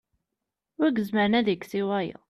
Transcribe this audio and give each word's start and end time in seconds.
wi 0.79 0.87
izemren 1.01 1.37
ad 1.39 1.47
ikkes 1.53 1.73
i 1.81 1.83
wiyaḍ 1.89 2.19